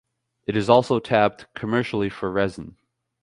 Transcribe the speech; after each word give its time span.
It 0.47 0.57
is 0.57 0.67
also 0.67 0.97
tapped 0.97 1.45
commercially 1.53 2.09
for 2.09 2.31
resin. 2.31 2.75